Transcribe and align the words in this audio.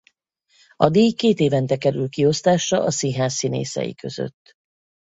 A 0.75 0.89
díj 0.89 1.13
két 1.13 1.39
évente 1.39 1.77
kerül 1.77 2.09
kiosztásra 2.09 2.83
a 2.83 2.91
színház 2.91 3.33
színészei 3.33 3.95
között. 3.95 4.53